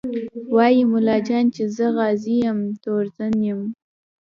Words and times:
وايي 0.55 0.81
ملا 0.91 1.15
جان 1.27 1.45
چې 1.55 1.63
زه 1.75 1.85
غازي 1.97 2.35
یم 2.45 2.59
تورزن 2.83 3.35
یم 3.49 3.61